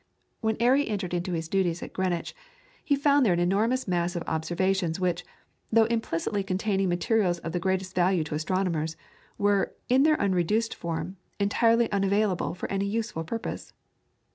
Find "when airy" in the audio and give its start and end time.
0.39-0.87